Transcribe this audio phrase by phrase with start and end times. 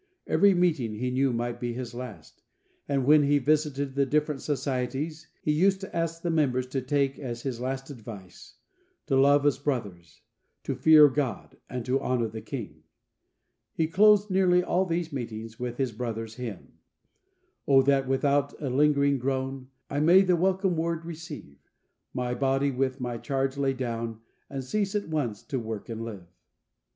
[0.25, 2.41] Every meeting he knew might be his last,
[2.89, 7.19] and when he visited the different societies, he used to ask the members to take
[7.19, 8.55] as his last advice:
[9.05, 10.23] "To love as brothers,
[10.63, 12.81] to fear God, and to honour the King."
[13.75, 16.79] He closed nearly all these meetings with his brother's hymn:
[17.67, 21.59] "O that without a lingering groan, I may the welcome Word receive;
[22.11, 26.25] My body with my charge lay down, And cease at once to work and live."